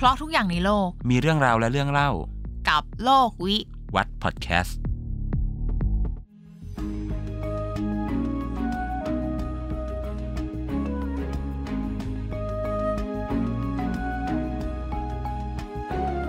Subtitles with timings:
[0.00, 2.10] เพราะทุกอย่างในโลก มีเรื่องราวและเรื่องเล่า
[2.68, 3.56] กับโลกวิ
[3.94, 4.78] วัดพอดแคสต์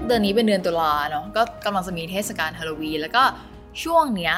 [0.05, 3.23] เดือนนี้เป็นเดือนตุลาเนาะก็กำลังจะมีเทศกาลฮาโลวีนแล้วก็
[3.83, 4.36] ช่วงเนี้ย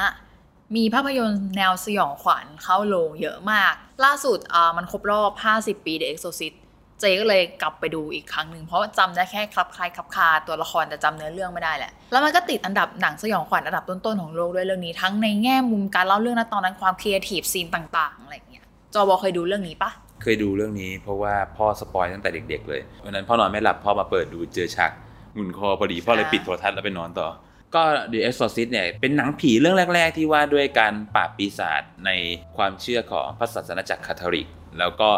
[0.76, 3.74] มีภาพยนตร์แนวสยองขวัญเข้าโรงเยอะมาก
[4.04, 6.56] ล่าสุดอ่ามันครบรอบ 50 ปี The Exorcist
[7.02, 19.90] เจก็เลยกลับไปดูอีกครั้งหนึ่งเพราะว่าจำได้แค่คลับคล้ายคลับคลาตัวละครแต่จำเนื้อเรื่องไม่ได้แหละ แล้วมันก็ติดอันดับหนังสยองขวัญอันดับต้นๆของโลกด้วยเรื่องนี้ทั้งในแง่มุมการเล่าเรื่องนะตอนนั้นความ creative scene ต่างๆอะไรอย่างเงี้ยจอวอเคยดูเรื่องนี้ปะ
[20.22, 24.92] เคยดูเรื่องนี้เพราะว่าพ่อ spoil ตั้งแต่เด็ก ๆ เลยวันนั้นพ่อนอนไม่หลับพ่อมาเปิดดูเจอฉาก
[25.34, 27.28] หมุนคอพอดีพ่อเลยปิดโทรทัศน์แล้วไปนอนต่อ
[27.74, 27.82] ก็
[28.12, 32.10] The Exorcist เนี่ยเป็นหนังผีเรื่องแรก ๆ ที่ว่าด้วยการปราบปีศาจใน
[32.56, 34.46] ความเชื่อของพระศาสนาจักรคาทอลิก
[34.78, 35.10] แล้วก็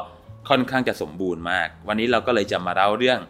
[0.48, 3.20] ค่อนข้างจะสมบูรณ์มาก วันนี้เราก็เลยจะมาเล่าเรื่อง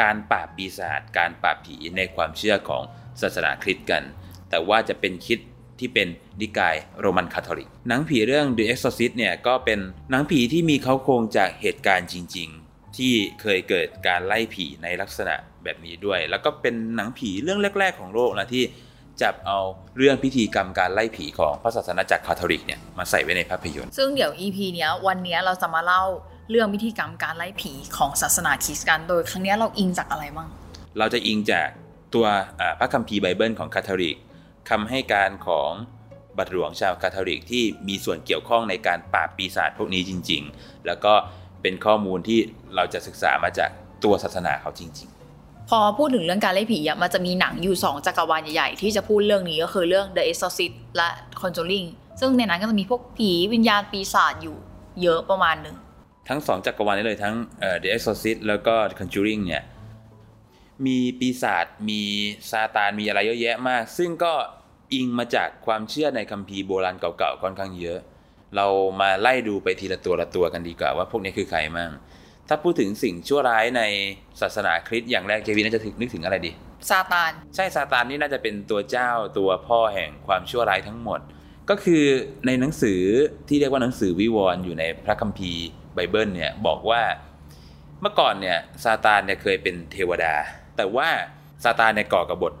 [0.00, 2.82] การปราบปีศาจการปราบผีในความเชื่อของ
[3.20, 4.02] ศาสนาคริสต์กัน
[4.50, 5.38] แต่ว่าจะเป็นคิด
[5.78, 6.08] ที่เป็น
[6.40, 9.78] นิกายโรมันคาทอลิก หนังผีเรื่อง The Exorcist เนี่ยก็เป็น
[10.10, 18.64] หนังผีที่มีเขาโครงจากเหตุการณ์จริง ๆ ที่เคยเกิดการไล่ผีในลักษณะแบบนี้ด้วย แล้วก็เป็นหนังผีเรื่องแรก ๆ ของโลกนะที่
[19.22, 19.58] จับเอา
[19.96, 26.02] เรื่องพิธีกรรมการไล่ผีของพระศาสนจักรคาทอลิกเนี่ยมาใส่ไว้ในภาพยนตร์ ซึ่งเดี๋ยว EP เนี้ยวันเนี้ยเราจะมาเล่า
[26.50, 30.48] เรื่องพิธีกรรมการไล่ผีของศาสนาคริสต์กันโดยครั้งเนี้ยเราอิงจากอะไรบ้าง
[30.98, 31.68] เราจะอิงจาก
[32.14, 32.26] ตัว
[32.60, 34.16] อ่าพระคัมภีร์ไบเบิลของคาทอลิก
[34.70, 35.70] คำให้การของ
[36.38, 41.12] บาทหลวงชาวคาทอลิกที่มีส่วนเกี่ยวข้องในการปราบปีศาจพวกนี้จริง ๆ แล้วก็
[41.62, 42.38] เป็นข้อมูลที่
[42.74, 43.70] เราจะศึกษามาจาก
[44.04, 45.08] ตัวศาสนาเขาจริง
[45.70, 51.08] พอพูดถึงเรื่องการไล่ผีอะมันจะมีหนังอยู่ 2จักรวาลใหญ่ๆที่จะพูดเรื่องนี้ก็คือเรื่อง The Exorcist และ
[51.40, 51.86] Conjuring
[52.20, 54.56] ซึ่งในนั้นก็จะมีพวกผีวิญญาณปีศาจอยู่
[55.02, 55.85] เยอะประมาณหนึ่งๆ
[56.28, 59.64] ทั้งสองจักรวาลนี้เลยทั้งเอ่อ The Exorcist แล้วก็ Conjuring เนี่ย
[60.86, 62.02] มีปีศาจมี
[62.50, 64.32] ซาตานมีอะไรเยอะแยะมาก ซึ่งก็
[64.94, 67.98] อิงมาจากความเชื่อในคัมภีร์โบราณเก่าๆค่อนข้างเยอะ
[68.56, 68.66] เรา
[69.00, 71.90] มาไล่ดูไปทีละตัวละตัวกันดีกว่าว่าพวกนี้คือใครมั่ง
[72.48, 73.82] ถ้าพูดถึงสิ่งชั่วร้ายใน
[74.40, 76.50] ศาสนาคริสต์อย่างแรกเจวีน่าจะนึกถึงอะไรดี
[76.90, 81.20] ซาตานใช่ซาตานนี่น่าจะเป็นตัวเจ้าตัวพ่อแห่งความชั่วร้ายทั้งหมด
[81.70, 82.04] ก็คือ
[82.46, 83.00] ในหนังสือ
[83.48, 87.02] ที่เรียกว่าหนังสือวิวรณ์อยู่ในพระคัมภีร์ ไบเบิลเนี่ยบอกว่า
[88.00, 90.34] เมื่อก่อนเนี่ยซาตานเนี่ยเคยเป็นเทวดา
[90.76, 91.08] แต่ว่า
[91.64, 92.52] ซาตานเนี่ยก่อกบฏ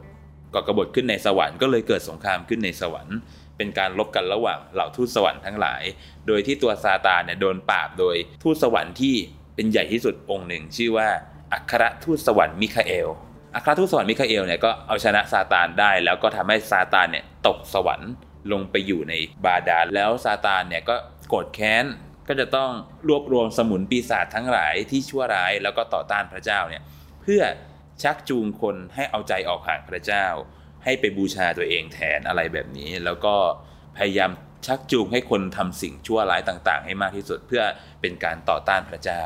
[0.54, 3.16] ก่อกบฏขึ้นในสวรรค์ก็เลยเกิดสงครามขึ้นในสวรรค์
[3.56, 5.82] เป็นการรบกันระหว่างเหล่าทูตสวรรค์ทั้งหลาย
[6.26, 9.14] โดยที่ตัวซาตานเนี่ยโดนปราบโดยทูตสวรรค์ที่
[9.54, 11.08] เป็นใหญ่ที่สุดองค์หนึ่ง ชื่อว่า
[11.52, 13.08] อัครทูตสวรรค์มิคาเอล
[13.54, 18.10] อัครทูตสวรรค์มิคาเอลเนี่ยก็เอาชนะซาตานได้ แล้วก็ทำให้ซาตานเนี่ยตกสวรรค์
[18.52, 19.14] ลงไปอยู่ใน
[19.44, 20.96] บาดาลแล้วซาตานเนี่ยก็
[21.28, 21.84] โกรธแค้น
[22.28, 22.70] ก็จะต้อง
[23.08, 26.82] รวบรวมสมุนปีศาจทั้งหลายที่ชั่วร้ายแล้วก็ต่อต้านพระเจ้าเนี่ย
[27.22, 27.42] เพื่อ
[28.02, 30.26] ชักจูงคนให้เอาใจออกห่างพระเจ้า
[30.84, 33.34] ให้ไปบูชาตัวเองแทนอะไรแบบนี้ แล้วก็
[33.96, 34.30] พยายาม
[34.66, 37.62] ชักจูงให้คนทำสิ่งชั่วร้ายต่าง ๆ ให้มากที่สุดเพื่อ
[38.00, 39.22] เป็นการต่อต้านพระเจ้า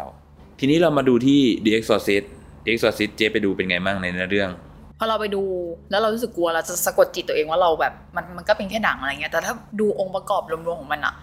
[0.59, 2.25] ทีนี้เรามาดูที่ The Exorcist
[2.65, 4.51] The Exorcist เจ๊ไปดูเป็นไงมั่งในเนื้อเรื่อง
[4.99, 5.43] พอเราไปดู
[5.91, 11.15] แล้วเรารู้สึกกลัวเราจะสะกดจิตตัวเองว่าเราแบบมันมันก็เป็นแค่หนังอะไรเงี้ยแต่ถ้าดูองค์ประกอบรวมๆของมันอะ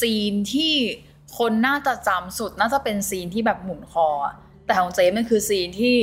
[0.00, 0.74] ซีนที่
[1.38, 4.08] คนน่าจะจำสุดน่าจะเป็นซีนที่แบบหมุนคอ
[4.66, 5.96] แต่ของเจ๊มันคือซีนที่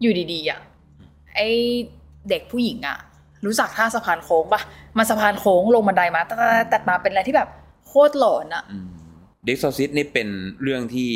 [0.00, 0.60] อยู่ดีๆอะ
[1.34, 1.40] ไอ
[2.28, 2.98] เด็กผู้หญิงอะ
[3.46, 4.62] รู้จักท่าสะพานโค้งปะ
[4.98, 7.48] มันสะพานโค้งลงบันไดมาตัดๆตัดมาเป็นอะไรที่แบบ
[7.86, 8.64] โคตรหลอนอะ
[9.44, 10.28] The Exorcist นี่เป็น
[10.62, 11.10] เรื่องที่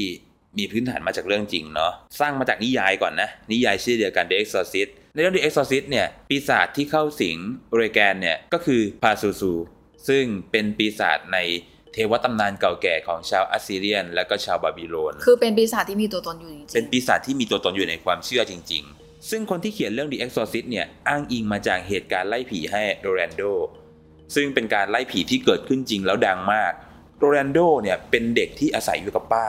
[0.59, 7.37] มีพื้นฐานมาจากเรื่องจริงเนาะสร้างมาจากนิยายก่อนนะ นิยายชื่อเดียวกัน The Exorcist ในเรื่อง The Exorcist เนี่ยปีศาจที่เข้าสิง
[7.77, 9.53] เรแกนเนี่ยก็คือพาซูซู
[10.09, 11.39] ซึ่งเป็นปีศาจใน
[11.93, 23.43] เทวตำนานเก่าแก่ของชาวอัสซีเรียน และก็ชาวบาบิโลน คือเป็นปีศาจที่มีตัวตนอยู่จริงๆเป็นปีศาจที่มีตัวตนอยู่ในความเชื่อจริง ๆ ซึ่งคนที่เขียนเรื่อง The Exorcist เนี่ยอ้างอิงมาจากเหตุการณ์ไล่ผีให้โรแลนโด
[24.35, 26.73] ซึ่งเป็นการไล่ผีที่เกิดขึ้นจริงแล้วดังมาก
[27.19, 29.47] โรแลนโดเนี่ยเป็นเด็กที่อาศัยอยู่กับป้า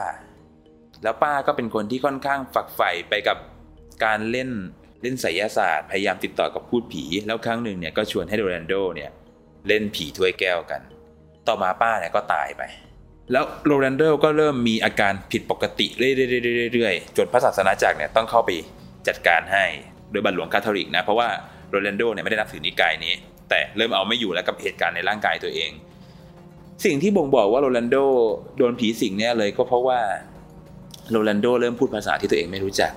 [1.02, 3.36] แล้วป้าก็เป็นคนที่ค่อนข้างฝักใฝ่ไปกับ
[4.04, 4.50] การเล่น
[5.02, 9.10] เล่นไสยศาสตร์พยายามติดต่อกับพูดผี แล้วครั้งหนึ่งเนี่ยก็ชวนให้โรแลนโดเนี่ย
[9.68, 10.80] เล่นผีถ้วยแก้วกัน
[11.50, 12.62] ต่อมาป้าเนี่ยก็ตายไป
[13.32, 18.50] แล้วโรแลนโดก็เริ่มมีอาการผิดปกติเรื่อยๆๆๆๆจนพระศาสนจักรเนี่ยต้องเข้าไป
[19.08, 19.64] จัดการให้
[20.10, 21.28] โดยบาทหลวงคาทอลิกนะเพราะว่า
[21.70, 23.14] โรแลนโดเนี่ยไม่ได้นับถือนิกายนี้
[23.48, 25.70] แต่เริ่มเอาไม่อยู่แล้วกับเหตุการณ์ในร่างกายตัวเอง
[26.84, 27.96] สิ่งที่บ่งบอกว่าโรแลนโด
[28.58, 29.98] โดนผีสิงเนี่ยเลยก็เพราะว่า
[31.10, 32.92] โรแลนโดเริ่มพูดภาษาที่ตัวเองไม่รู้จัก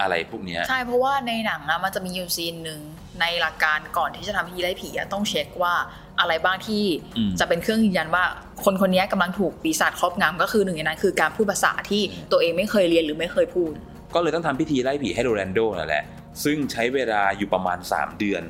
[0.00, 2.80] อะไรพวกเนี้ยใช่เพราะว่าในหนังอะมันจะมีอยู่ scene หนึ่ง
[3.20, 5.74] ในหลักการก่อนที่จะทำพิธีไล่ผีอะต้องเช็คว่า
[6.20, 6.84] อะไรบ้างที่
[7.16, 8.24] อืมจะเป็นเครื่องยืนยันว่า
[8.64, 12.02] คนคนนี้กำลังถูกปีศาจครอบงำก็คือหนึ่งในนั้นคือการพูดภาษาที่
[12.32, 13.72] ตัวเองไม่เคยเรียนหรือไม่เคยพูด
[14.14, 16.04] ก็เลยต้องทำพิธีไล่ผีให้โรแลนโดนั่นแหละ
[16.44, 18.42] ซึ่งใช้เวลาอยู่ประมาณ 3 เดือน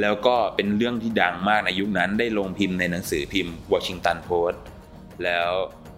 [0.00, 4.56] แล้วก็เป็นเรื่องที่ดังมากในยุคนั้นได้ลงพิมพ์ในหนังสือพิมพ์ Washington Post
[5.24, 5.48] แล้ว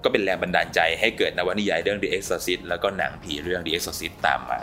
[0.04, 4.60] ก็เป็นแรงบันดาลใจให้เกิดนวนิยายเรื่อง The Exorcist แล้วก็หนังผีเรื่อง The Exorcist ตามมา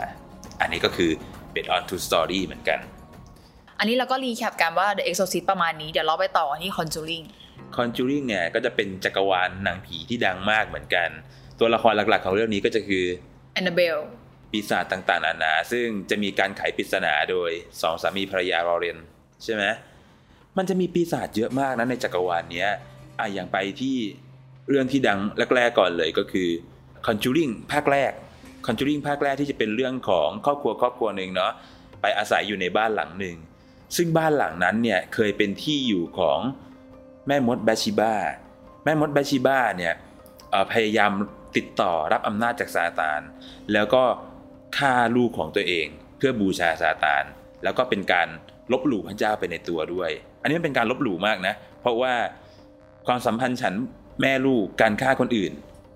[0.60, 1.10] อันนี้ก็คือ
[1.54, 2.78] based on true story เหมือนกัน
[3.78, 7.24] อันนี้เราก็รีแคปกันว่า The Exorcist ประมาณนี้ เดี๋ยวเราไปต่อที่ Conjuring
[7.76, 11.08] Conjuring เนี่ยก็จะเป็นจักรวาลหนังผีที่ดังมากเหมือนกัน
[11.60, 13.04] ตัวละครหลักๆ ของเรื่องนี้ก็จะคือ
[13.60, 14.02] Annabelle
[14.50, 17.50] ปีศาจต่างๆนานา ซึ่งจะมีการไขปริศนาโดย
[17.82, 18.98] สองสามีภรรยาลอเรน
[19.44, 19.64] ใช่ไหม
[20.58, 22.70] มันจะมีปีศาจเยอะมากนะในจักรวาลเนี้ย
[23.18, 23.96] อะอย่างไปที่
[24.68, 25.18] เรื่องที่ดัง
[25.56, 26.48] แรกๆก่อนเลยก็คือ
[27.06, 28.12] Conjuring ภาคแรก
[28.66, 31.52] Conjuring ภาคแรกที่จะเป็นเรื่องของครอบครัวครอบครัวหนึ่งเนาะ
[32.00, 33.36] ไปอาศัยอยู่ในบ้านหลังหนึ่ง
[33.96, 36.38] ซึ่งบ้านหลังนั้นเนี่ยเคยเป็นที่อยู่ของ
[37.26, 38.14] แม่มดแบชิบ้า
[38.84, 39.94] แม่มดแบชิบ้าเนี่ย
[40.72, 41.12] พยายาม
[41.56, 43.20] ติดต่อรับอำนาจจากซาตาน
[43.72, 44.02] แล้วก็
[44.78, 45.86] ฆ่าลูกของตัวเอง
[46.18, 47.24] เพื่อบูชาซาตาน
[47.64, 48.28] แล้วก็เป็นการ
[48.72, 50.10] ลบหลู่พระเจ้าไปในตัวด้วย
[50.42, 52.14] อันนี้มันเป็นการลบหลู่มากนะ เพราะว่า
[53.06, 53.74] ความสัมพันธ์ฉัน
[54.20, 55.52] แม่ลูกการฆ่าคนอื่น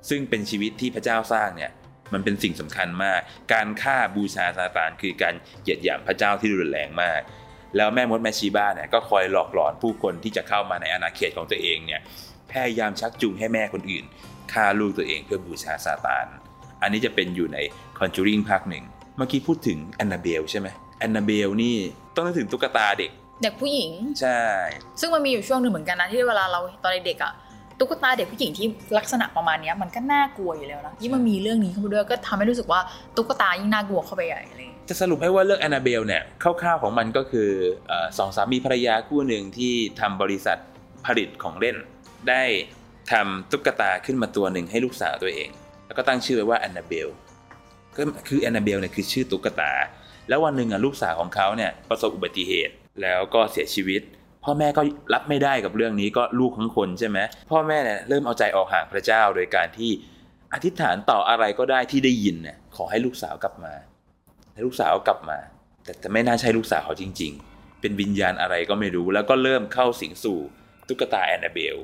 [0.09, 1.71] ซึ่งเป็นชีวิตที่พระเจ้าสร้างเนี่ย
[2.13, 3.21] มันเป็นสิ่งสำคัญมาก
[3.53, 7.21] การฆ่าบูชาซาตานคือการเหยียดหยามพระเจ้าที่รุนแรงมาก
[7.77, 12.01] แล้วแม่มดแมชีบ้าเนี่ยก็คอยหลอกหลอนผู้คนที่จะเข้ามาในอาณาเขตของตัวเองเนี่ย
[12.51, 14.05] พยายามชักจูงให้แม่คนอื่น
[14.53, 16.27] ฆ่าลูกตัวเองเพื่อบูชาซาตาน
[16.83, 17.59] อันนี้จะเป็นอยู่ใน
[17.99, 18.85] Conjuring ภาคหนึ่ง
[19.17, 20.69] เมื่อกี้พูดถึงแอนนาเบลใช่ไหม
[20.99, 21.77] แอนนาเบลนี่
[22.15, 23.11] ต้องนึกถึงตุ๊กตาเด็ก
[23.43, 24.41] เด็กผู้หญิง ใช่
[25.01, 27.33] ซึ่งมันมีอยู่ช่วงหนึ่งเหมือนกันนะที่เวลาเราตอนเด็กๆอะ
[27.79, 28.67] ตุ๊กตาเด็กผู้หญิงที่
[28.99, 32.81] ลักษณะประมาณเนี้ยมันก็น่ากลัวอยู่แล้วนะยิ่งมันมีเรื่องนี้เข้ามาด้วยก็ทำให้รู้สึกว่า
[33.17, 37.51] ตุ๊กตายิ่งน่ากลัวเข้าไปใหญ่อะไรอย่างเลยจะสรุปให้ว่าเรื่องแอนนาเบลเนี่ยคร่าวๆของมันก็คือ
[37.89, 40.59] เออสองสามีภรรยาคู่หนึ่งที่ทำบริษัท
[41.07, 41.77] ผลิตของเล่น
[42.29, 42.43] ได้
[43.13, 45.51] ทำตุ๊กตาขึ้นมาตัวหนึ่งให้ลูกสาวตัวเอง
[45.87, 47.09] แล้วก็ตั้งชื่อไว้ว่าแอนนาเบล
[47.97, 49.73] ก็คือแอนนาเบลเนี่ยคือชื่อตุ๊กตา
[50.29, 54.03] แล้ววันหนึ่งอะลูกสาวของเขาเนี่ยประสบอุบัติเหตุแล้วก็เสียชีวิต
[54.47, 54.83] พ่อแม่ก็
[55.15, 57.19] รับไม่ได้กับเรื่องนี้ก็ลูกทั้งคนใช่ไหม
[57.51, 59.91] พ่อแม่เนี่ยเริ่มเอาใจออกห่างพระเจ้าโดยการที่
[60.55, 63.73] อธิษฐานต่ออะไรก็ได้ที่ได้ยินเนี่ยขอให้ลูกสาวกลับมา
[64.53, 65.39] ให้ลูกสาวกลับมา
[65.85, 70.39] แต่แต่ไม่น่าใช่ลูกสาวเขาจริง ๆ เป็นวิญญาณอะไรก็ไม่รู้ แล้วก็เริ่มเข้าสิงสู่
[70.89, 71.77] ตุ๊กตาแอนนาเบล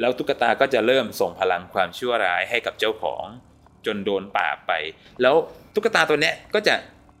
[0.00, 3.24] แล้วตุ๊กตาก็จะเริ่มส่งพลังความชั่วร้ายให้กับเจ้าของ
[3.86, 4.72] จนโดนปราบไป
[5.22, 5.34] แล้ว
[5.74, 6.74] ตุ๊กตาตัวเนี้ยก็จะ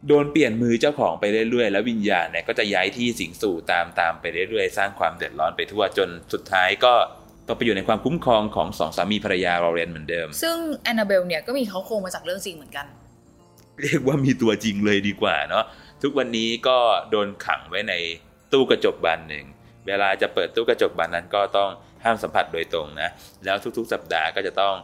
[0.08, 6.94] โดนเปลี่ยนมือเจ้าของไปเรื่อยๆ แล้ววิญญาณเนี่ยก็จะย้ายที่สิงสู่ตามตามไปเรื่อยๆ สร้างความเดือดร้อนไปทั่วจนสุดท้ายก็
[7.48, 12.86] ก็ไปอยู่ในความคุ้มครองของสองสามีภรรยาลอเรนเหมือนเดิม ซึ่งแอนนาเบลเนี่ยก็มีเขาโครงมาจากเรื่องจริงเหมือนกัน
[13.82, 15.64] เรียกว่ามีตัวจริงเลยดีกว่าเนาะ
[16.02, 16.78] ทุกวันนี้ก็
[17.10, 17.94] โดนขังไว้ใน
[18.52, 19.44] ตู้กระจกบานหนึ่ง
[19.86, 21.70] เวลาจะเปิดตู้กระจกบานนั้นก็ต้อง
[22.04, 23.08] ห้ามสัมผัสโดยตรงนะ
[23.44, 24.74] แล้วทุกๆ สัปดาห์ก็จะต้อง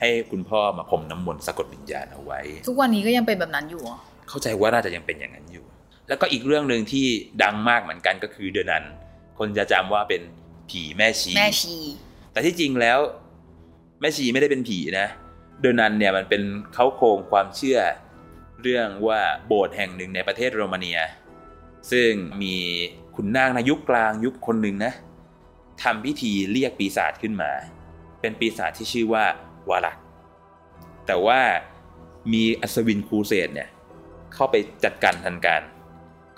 [0.00, 3.82] ให้คุณพ่อมาพรมน้ำมนต์สะกดวิญญาณเอาไว้ ทุกวันนี้ก็ยังเป็นแบบนั้นอยู่
[4.26, 5.64] เหรอเข้าใจว่าน่าจะยังเป็นอย่างนั้นอยู่
[6.08, 7.06] แล้วก็อีกเรื่องหนึ่งที่
[7.42, 8.84] ดังมากเหมือนกันก็คือเดอนัน
[9.38, 10.22] คนจะจำว่าเป็น
[10.70, 11.76] ผีแม่ชี แม่ชี
[12.32, 12.98] แต่ที่จริงแล้ว
[14.00, 15.08] แม่ชีไม่ได้เป็นผีนะ
[15.60, 16.42] เดอนันเนี่ยมันเป็น
[16.74, 17.78] เขาโครงความเชื่อ
[18.62, 20.98] เรื่องว่าโบสถ์แห่งหนึ่งในประเทศโรมาเนีย
[21.90, 22.10] ซึ่ง
[22.42, 22.54] มี
[23.14, 24.92] ขุนนางในยุคกลางยุคคนหนึ่งนะ
[25.82, 27.50] ทำพิธีเรียกปีศาจขึ้นมา
[28.20, 29.24] เป็นปีศาจที่ชื่อว่า
[29.70, 29.98] วาลัก
[31.06, 31.40] แต่ว่า
[32.32, 33.68] มีอัศวินครูเสดเนี่ย
[34.36, 35.62] เข้าไปจัดการทันการ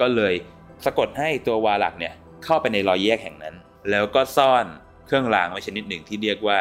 [0.00, 0.35] ก็เลย
[0.85, 2.14] สะกดให้ตัววาลักเนี่ย
[2.45, 3.55] เข้าไปในรอยแยกแห่งนั้น
[3.90, 4.67] แล้วก็ซ่อน
[5.07, 6.59] เครื่องรางไว้ชนิดหนึ่งที่เรียกว่า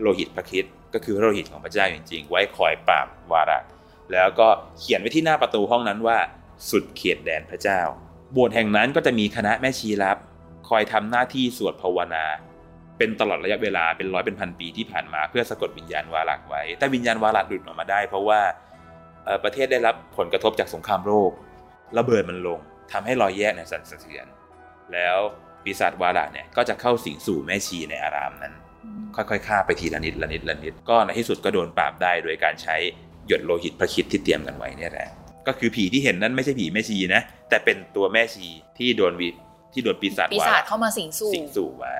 [0.00, 0.64] โลหิตพระคิด
[0.94, 3.64] ก็คือโลหิตของพระเจ้าจริงๆ ไว้คอยปราบวาลัก
[4.12, 6.18] แล้วก็เขียนไว้ที่หน้าประตูห้องนั้นว่า
[6.70, 7.80] สุดเขตแดนพระเจ้า
[8.32, 10.16] โบสถ์แห่งนั้นก็จะมีคณะแม่ชีรับ
[10.68, 12.24] คอยทำหน้าที่สวดภาวนา
[12.98, 18.40] เป็นตลอดระยะเวลาเป็นร้อยเป็นพันปีที่ผ่านมาเพื่อสะกดวิญญาณวาลักไว้ แต่วิญญาณวาลักหลุดออกมาได้ เพราะว่า
[19.44, 21.30] ประเทศได้รับผลกระทบจากสงครามโลก
[21.98, 22.58] ระเบิดมันลง
[22.92, 24.26] ทำให้รอยแยกเนี่ยสั่นสะเทือน
[24.92, 25.18] แล้ว
[25.64, 28.54] ปีศาจวาลักเนี่ยก็จะเข้าสิงสู่แม่ชีในอารามนั้น
[29.16, 32.76] ค่อยๆฆ่าไปทีละนิดละนิดละนิด ก็ในที่สุดก็โดนปราบได้โดยการใช้
[33.26, 35.08] หยดโลหิตพระคริดที่เตรียมกันไว้เนี่ยแหละ
[35.46, 38.46] ก็คือผีที่เห็นนั้นไม่ใช่ผีแม่ชีนะ แต่เป็นตัวแม่ชี
[38.78, 39.28] ที่โดนวิ
[39.72, 41.98] ที่โดนปีศาจปีวาศาลัจกเข้ามาสิงสู่สิงสู่ไว้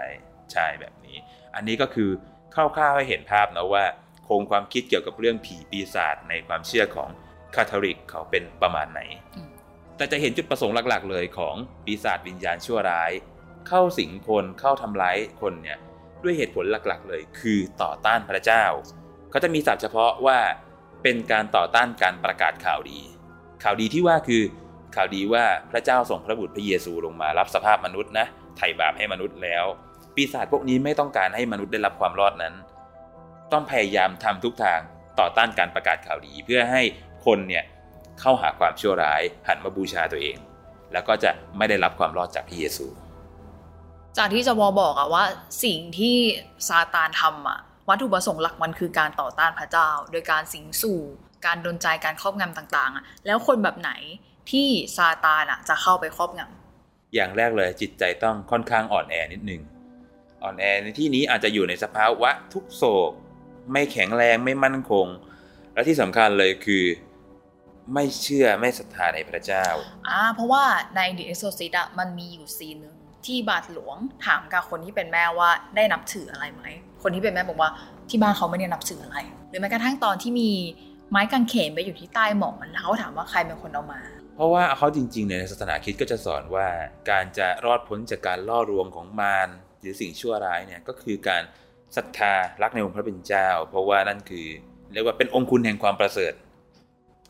[0.53, 1.17] ใช่แบบนี้
[1.55, 2.11] อันนี้ก็คือ
[2.55, 3.85] คร่าวๆให้เห็นภาพนะว่า
[4.25, 7.09] โครงความคิดเกี่ยวกับเรื่องผีปีศาจในความเชื่อของ
[7.55, 9.01] คาทอลิกเขาเป็นประมาณไหน
[9.37, 9.51] อืม
[9.97, 11.55] แต่จะเห็นจุดประสงค์หลักๆ เลยของ
[11.85, 13.13] ปีศาจวิญญาณชั่วร้าย
[13.69, 15.79] เข้าสิงคนเข้าทำร้ายคนเนี่ย
[16.23, 18.65] ด้วยเหตุผลหลักๆ เลย คือต่อต้านพระเจ้า
[19.31, 20.39] เขาจะมีศัพท์เฉพาะว่า
[21.03, 23.01] เป็นการต่อต้านการประกาศข่าวดี
[23.63, 24.43] ข่าวดีที่ว่าคือ
[24.97, 28.27] ข่าวดีว่าพระเจ้าส่งพระบุตรพระเยซูลงมารับสภาพมนุษย์นะ
[28.57, 29.65] ไถ่บาปให้มนุษย์แล้ว
[30.15, 32.55] ปีศาจพวกนี้ไม่ต้องการให้มนุษย์ได้รับความรอดนั้น
[33.53, 34.81] ต้องพยายามทำทุกทาง
[35.21, 36.83] ต่อต้านการประกาศข่าวดี เพื่อให้
[37.27, 37.65] คนเนี่ย
[38.21, 40.37] เข้าหาความชั่วร้ายหันมาบูชาตัวเอง
[40.93, 42.87] แล้วก็จะไม่ได้รับความรอดจากพระเยซู
[44.19, 45.25] จากที่จะวอบอกอะว่า
[45.65, 46.17] สิ่งที่
[46.69, 51.01] ซาตานทำอะวัตถุประสงค์หลักมันคือการต่อต้านพระเจ้า โดยการสิงสู่
[51.47, 53.91] การดนใจการครอบงำต่างๆอะแล้วคนแบบไหน
[54.51, 59.63] ที่ซาตานอะจะเข้าไปครอบงำอย่างแรกเลยจิตใจต้องค่อนข้างอ่อนแอนิดนึง
[60.43, 63.13] อ่อนแอในที่นี้อาจจะอยู่ในสภาวะทุกโศก
[63.73, 65.07] ไม่แข็งแรงไม่มั่นคง
[65.75, 66.85] และที่สำคัญเลยคือ
[67.95, 69.67] ไม่เชื่อไม่ศรัทธาในพระเจ้า
[70.09, 70.65] อ่าเพราะว่า
[70.97, 76.65] ใน The Exorcist อะมันมีอยู่ซีนหนึ่งที่บาทหลวงถามกับคนที่เป็นแม่ว่าได้นับถืออะไรไหม
[77.03, 77.71] คนที่เป็นแม่บอกว่า
[78.09, 79.19] ที่บ้านเขาไม่ได้นับถืออะไร
[79.49, 80.51] หรือแม้กระทั่งตอนที่มี
[81.11, 84.01] ไม้กางเขนไปอยู่ที่ใต้หมอนแล้วเขาถามว่าใครเป็นคนเอามา
[84.37, 86.67] เพราะว่าเขาจริงๆเนี่ยในศาสนาคริสต์ก็จะสอนว่า
[87.11, 89.49] การจะรอดพ้นจากการล่อลวงของมาร
[89.81, 91.43] หรือสิ่งชั่วร้ายเนี่ยก็คือการ
[91.97, 92.33] ศรัทธา
[92.63, 94.47] รักในองค์พระผู้เป็นเจ้า เพราะว่านั่นคือ
[94.93, 96.33] เรียกว่าเป็นองค์คุณแห่งความประเสริฐ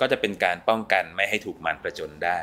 [0.00, 2.38] ก็จะเป็นการป้องกันไม่ให้ถูกมารประจนได้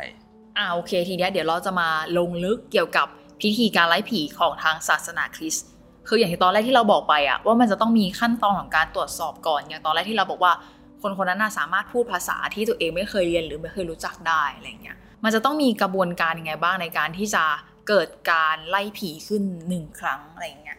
[0.58, 3.08] อ่าโอเคทีนี้เดี๋ยวเราจะมาลงลึกเกี่ยวกับ
[3.42, 5.66] พิธีการไล่ผีของทางศาสนาคริสต์
[6.08, 10.54] คืออย่างที่ตอนแรกที่เราบอกไปอะว่ามันจะต้องมีขั้นตอนของการตรวจสอบก่อนอย่างตอนแรกที่เราบอกว่า
[11.02, 17.44] คนคนนั้นน่าสามารถพูดภาษาที่ตัวเองไม่เคยเรียนหรือไม่เคยรู้จักได้อะไรเงี้ยมันจะต้องมีกระบวนการยังไงบ้างในการที่จะ
[17.90, 20.78] เกิดการไล่ผีขึ้นหนึ่งครั้งอะไรเงี้ย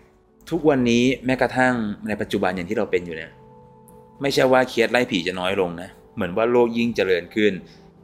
[0.52, 1.74] ทุกวันนี้แม้กระทั่ง
[2.08, 3.30] ในปัจจุบันอย่างที่เราเป็นอยู่เนี่ย
[4.22, 7.52] ไม่ใช่ว่าเคสไล่ผีจะน้อยลงนะเหมือนว่าโลกยิ่งเจริญขึ้น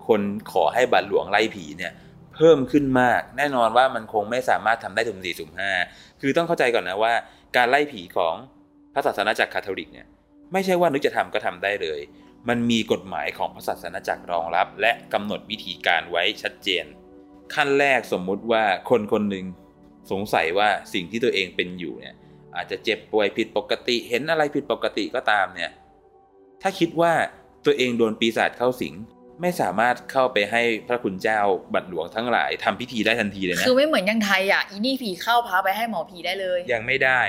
[0.07, 0.21] คน
[0.53, 1.93] ขอให้บัตรหลวงไล่ผีเนี่ย
[2.35, 5.73] เพิ่มขึ้นมาก แน่นอนว่ามันคงไม่สามารถทำได้สุ่มสี่สุ่มห้า
[6.21, 7.13] คือต้องเข้าใจก่อนนะว่า
[7.57, 8.35] การไล่ผีของ
[8.95, 10.07] พระศาสนาจักรคาทอลิกเนี่ย
[10.53, 12.01] ไม่ใช่ว่านึกจะทำก็ทำได้เลย
[12.49, 16.85] มันมีกฎหมายของพระศาสนาจักรรองรับ และกำหนดวิธีการไว้ชัดเจน
[17.55, 19.47] ขั้นแรกสมมุติว่าคนคนหนึ่ง
[20.11, 22.17] สงสัยว่าสิ่งที่ตัวเองเป็นอยู่เนี่ย
[22.57, 25.71] อาจจะเจ็บป่วยผิดปกติ เห็นอะไรผิดปกติก็ตามเนี่ย
[26.63, 27.13] ถ้าคิดว่า
[27.65, 28.95] ตัวเองโดนปีศาจเข้าสิง
[29.41, 31.41] ไม่สามารถเข้าไปให้พระคุณเจ้า
[31.75, 37.21] บัตรหลวงทั้งหลายทำพิธีได้ทันทีเลยนะคือไม่เหมือนอยังไทยอะอีนี่ผีเข้าพาไปให้หมอผีได้เลย ยังไม่ได้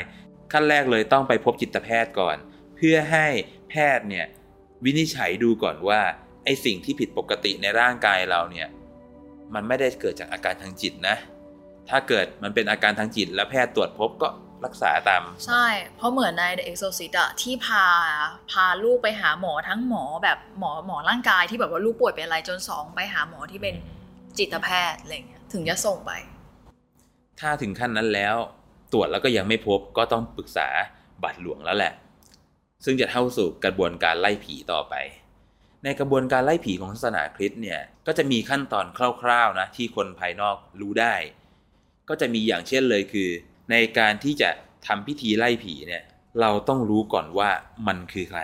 [0.51, 2.37] ขั้นแรกเลยต้องไปพบจิตแพทย์ก่อน
[2.77, 3.27] เพื่อให้
[3.69, 4.25] แพทย์เนี่ย
[4.85, 6.01] วินิจฉัยดูก่อนว่า
[6.45, 8.67] ไอสิ่งที่ผิดปกติในร่างกายเราเนี่ย
[9.53, 11.15] มันไม่ได้เกิดจากอาการทางจิตนะ
[11.89, 14.29] ถ้าเกิดมันเป็นอาการทางจิต แล้วแพทย์ตรวจพบก็
[14.65, 15.65] รักษาตาม ใช่
[15.97, 17.85] เพราะเหมือนใน The Exorcist อะที่พา
[18.51, 23.75] พาลูกไปหาหมอทั้งหมอแบบหมอหมอร่างกายที่แบบว่าลูกป่วยเป็นอะไรจนสองไปหาหมอที่เป็น
[24.37, 26.11] จิตแพทย์อะไรเงี้ยถึงจะส่งไป
[27.39, 28.35] ถ้าถึงขั้นนั้นแล้ว
[28.93, 30.67] ตรวจแล้วก็ยังไม่พบก็ต้องปรึกษา
[31.23, 31.93] บัตรหลวงแล้วแหละ
[32.85, 34.95] ซึ่งจะเข้าสู่กระบวนการไล่ผีต่อไป
[35.83, 38.85] ในกระบวนการไล่ผีของศาสนาคริสต์เนี่ยก็จะมีขั้นตอน
[39.21, 41.15] คร่าวๆนะที่คนภายนอกรู้ได้
[42.09, 43.29] ก็จะมีอย่างเช่นเลยคือ
[43.71, 44.49] ในการที่จะ
[44.87, 46.03] ทำพิธีไล่ผีเนี่ย
[46.41, 47.49] เราต้องรู้ก่อนว่า
[47.87, 48.41] มันคือใคร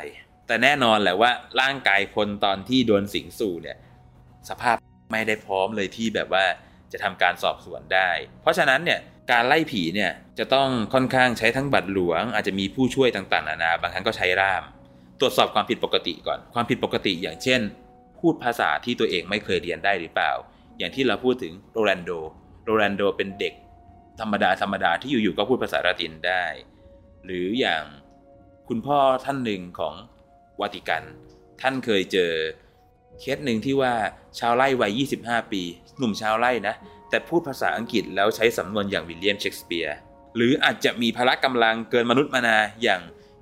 [0.47, 3.77] แต่แน่นอนแหละว่าร่างกายคนตอนที่โดนสิงสู่เนี่ย
[4.49, 4.75] สภาพ
[5.11, 6.45] ไม่ได้พร้อมเลยที่แบบว่า
[6.91, 8.09] จะทำการสอบสวนได้
[8.41, 8.99] เพราะฉะนั้นเนี่ย
[9.31, 14.63] การไล่ผีเนี่ยจะต้องค่อนข้างใช้ทั้งบัตรหลวง อาจจะมีผู้ช่วยต่างๆนานา บางครั้งก็ใช้ร่าม
[15.19, 17.61] ตรวจสอบความผิดปกติก่อน ความผิดปกติอย่างเช่น
[18.19, 20.31] พูดภาษาที่ตัวเองไม่เคยเรียนได้หรือเปล่า
[20.77, 22.11] อย่างที่เราพูดถึงโรแลนโด
[22.65, 23.53] โรแลนโดเป็นเด็ก
[24.19, 26.43] ธรรมดาธรรมดาที่อยู่ๆก็พูดภาษาละตินได้
[27.25, 27.83] หรืออย่าง
[28.67, 29.93] คุณพ่อท่านหนึ่งของ
[30.61, 31.03] วาติกัน
[31.61, 32.33] ท่านเคยเจอ
[33.19, 33.93] เคสหนึ่งที่ว่า
[34.39, 35.61] ชาวไร่วัย 25 ปี
[35.97, 36.75] หนุ่มชาวไร่นะ
[37.09, 39.95] แต่พูดภาษาอังกฤษแล้วใช้สำนวนอย่างวิลเลียมเชกสเปียร์
[40.35, 43.01] หรืออาจจะมีพละกำลังเกินมนุษย์มานาอย่าง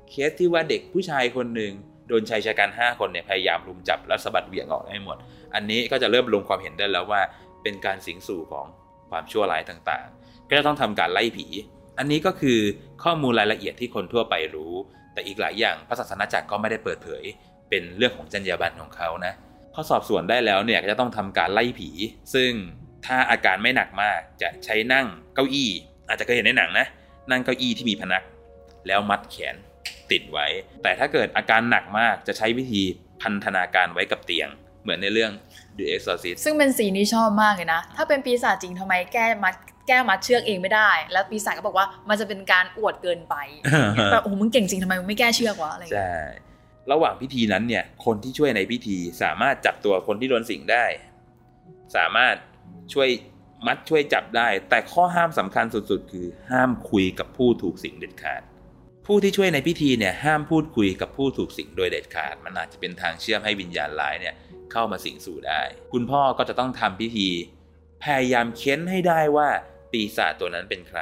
[0.10, 1.74] เคสที่ว่าเด็กผู้ชายคนหนึ่ง
[2.08, 5.18] โดนชายชะกัน 5 คนเนี่ยพยายามรุมจับแล้วสะบัดเหวี่ยงออกให้หมด
[5.56, 7.22] อันนี้ก็จะเริ่มลงความเห็นได้แล้วว่า
[7.63, 8.65] เป็นการสิงสู่ของ
[9.10, 10.23] ความชั่วร้ายต่างๆ
[10.53, 11.45] ก็จะต้องทำการไล่ผี
[12.00, 12.60] อันนี้ก็คือ
[13.03, 14.74] ข้อมูลรายละเอียดที่คนทั่วไปรู้
[15.13, 17.24] แต่อีกหลายอย่างพระศาสนาจักรก็ไม่ได้เปิดเผย
[17.69, 19.33] เป็นเรื่องของจรรยาบรรณของเขานะ
[19.74, 21.89] พอสอบสวนได้แล้วเนี่ยก็จะต้องทำการไล่ผี
[22.33, 22.51] ซึ่ง
[23.05, 25.05] ถ้าอาการไม่หนักมากจะใช้นั่ง
[25.36, 25.69] เก้าอี้
[26.07, 26.88] อาจจะเคยเห็นในหนังนะ
[27.31, 28.24] นั่งเก้าอี้ที่มีพนัก
[28.88, 29.55] แล้วมัดแขน
[30.12, 30.48] ติดไว้
[30.83, 32.81] แต่ถ้าเกิดอาการหนักมากจะใช้วิธี
[33.22, 34.50] พันธนาการไว้กับเตียง
[34.81, 35.31] เหมือนในเรื่อง
[35.77, 39.55] The Exorcist ซึ่งเป็นสีนี้ชอบมากเลยนะ ถ้าเป็นปีศาจจริงทำไมแก้มัด
[39.88, 43.36] แก้มัดเชือกเองไม่ได้ แล้วปีศาจก็บอกว่ามันจะเป็นการอวดเกินไป
[44.12, 46.18] แบบโอ้โหมึงเก่งจริงทำไมมึงไม่แก้เชือกวะอะไรอย่างเงี้ยใช่
[46.92, 50.86] ระหว่างพิธีนั้นเนี่ย คนที่ช่วยในพิธีสามารถจับตัวคนที่โดนสิงได้
[51.96, 52.36] สามารถ
[52.94, 53.10] ช่วย
[53.68, 58.42] มัดช่วยจับได้ แต่ข้อห้ามสำคัญสุดๆ คือห้ามคุยกับผู้ถูกสิงเด็ดขาด
[59.06, 64.36] ผู้ที่ช่วยในพิธีเนี่ยห้ามพูดคุยกับผู้ถูกสิงโดยเด็ดขาด มันอาจจะเป็นทางเชื่อมให้วิญญาณร้ายเนี่ย
[64.72, 65.62] เข้ามาสิงสู่ได้
[65.94, 67.30] คุณพ่อก็จะต้องทำพิธี
[68.04, 69.50] พยายามเค้นให้ได้ว่า
[69.93, 71.00] ปีศาจตัวนั้นเป็นใคร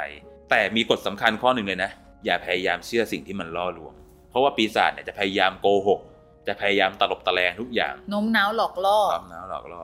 [0.50, 1.92] แต่มีกฎสำคัญข้อหนึ่งเลยนะ
[2.26, 3.94] อย่าพยายามเชื่อสิ่งที่มันล่อลวง
[4.30, 6.00] เพราะว่าปีศาจเนี่ยจะพยายามโกหก
[6.48, 9.82] จะพยายามตลบตะแลงทุกอย่างโน้มน้าวหลอกล่อความน้าวหลอกล่อ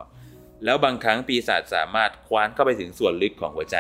[0.66, 3.78] แล้วบางครั้งปีศาจสามารถคว้านเข้าไปถึงส่วนลึกของหัวใจ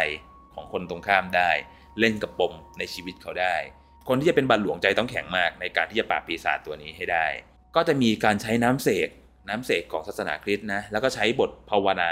[0.53, 1.51] ของคนตรงข้ามได้
[1.99, 3.55] เล่นกับปมในชีวิตเขาได้
[4.07, 7.25] คนที่จะเป็นบัลหลวงใจต้องแข็งมากในการที่จะปราบปีศาจตัวนี้ให้ได้
[7.75, 9.09] ก็จะมีการใช้น้ำเสก
[9.49, 12.11] น้ำเสกของศาสนาคริสต์นะ แล้วก็ใช้บทภาวนา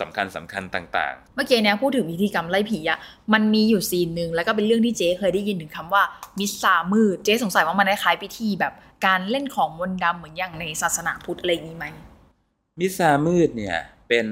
[0.00, 2.98] สำคัญสำคัญต่างเมื่อกี้เนี่ยพูดถึงพิธีกรรมไล่ผีอะ
[3.32, 6.02] มันมีอยู่ซีนหนึ่งแล้วก็เป็นเรื่องที่เจ๊เคยได้ยินถึงคำว่า
[6.38, 8.72] มิสซามืดเจ๊สงสัยว่ามันคล้ายๆพิธีแบบ
[9.06, 13.76] การเล่นของมนต์ดำเหมือนอย่างในศาสนาพุทธอะไรอย่างนี้ไหมๆมิสซามืดเนี่ย
[14.08, 14.26] เป็น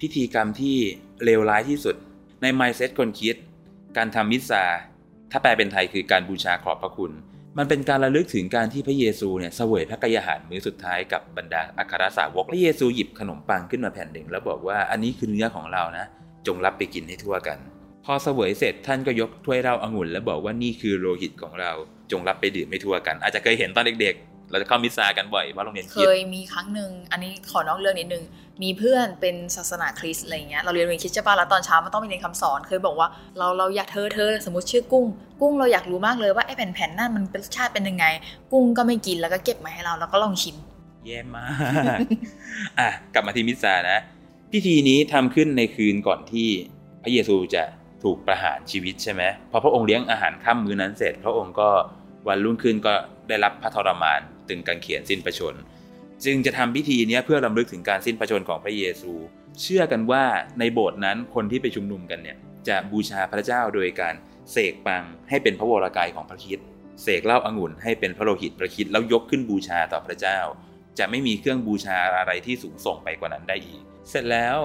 [0.00, 0.76] พิธีกรรมที่
[1.24, 1.96] เลวร้ายที่สุด
[2.42, 3.36] ในไมเซ็ตคนคิด
[3.96, 4.62] การทำมิสซา
[5.30, 7.12] ถ้าแปลเป็นไทยคือการบูชาขอบพระคุณ
[7.58, 16.06] มันเป็นการระลึกถึงการที่พระเยซูเนี่ยเสวยพระกายอาหารมื้อสุดท้ายกับบรรดาอัครสาวก พระเยซูหยิบขนมปังขึ้นมาแผ่นหนึ่งแล้วบอกว่าอันนี้คือเนื้อของเรานะ
[16.46, 17.58] จงรับไปกินให้ทั่วกัน
[18.04, 21.70] พอเสวยเสร็จท่านก็ยกถ้วยเหล้าองุ่น แล้วบอกว่านี่คือโลหิตของเรา
[22.10, 24.14] จงรับไปดื่มให้ทั่วกัน อาจจะเคยเห็นตอนเด็ก
[24.50, 28.24] เราจะเข้ามิสซากันบ่อยเพราะโรงเรียนเคคิดยมีครั้งหนึ่งอันนี้ขอนอกเรื่องนิดนึง
[28.62, 35.06] มีเพื่อนเป็นศาสนาคริสต์อะไรเงี้ยเราเรียนเรียนคริสต์ใช่ป่ะแล้วตอนเช้ามันต้องมีเรียนคำสอนเคยบอกว่าเราเราอยากเธอเธอสมมติชื่อกุ้ง
[35.40, 38.04] กุ้งเราอยากรู้มากเลยว่าไอ้แผ่นๆนั่นมันเป็นรสชาติเป็นยังไง
[38.52, 40.56] กุ้งก็ไม่กินแล้วก็เก็บมาให้เราแล้วก็ลองชิม
[41.06, 41.50] แย่มาก
[42.78, 43.98] อะกลับมาที่มิสซานะ
[44.52, 46.48] พิธีนี้ทำขึ้นในคืนก่อนที่
[47.02, 47.62] พระเยซูจะ
[48.02, 51.68] ถูกประหารชีวิตใช่ไหมพอพระองค์เลี้ยงอาหารค่ำมื้อนั้นเสร็จ พระองค์ก็
[52.28, 52.94] วันรุ่งขึ้นก็
[53.28, 55.54] ได้รับพระทรมาน ตึงกังเขียนสิ้นประชน
[56.24, 59.12] จึงจะทำพิธีนี้เพื่อรำลึกถึงการสิ้นพระชนของพระเยซู
[59.62, 60.24] เชื่อกันว่า
[60.58, 62.36] ในโบสถ์นั้นคนที่ไปชุมนุมกันเนี่ย
[62.68, 64.14] จะบูชาพระเจ้าโดยการ
[64.52, 66.66] เสกปังให้เป็นพระวรากายของพระคริสต์
[67.02, 70.38] เสกเหล้าองุ่นให้เป็นพระโลหิตพระคริสต์แล้วยกขึ้นบูชาต่อพระเจ้า
[70.98, 73.80] จะไม่มีเครื่องบูชาอะไรที่สูงส่งไปกว่านั้นได้อีก
[74.10, 74.56] เสร็จแล้ว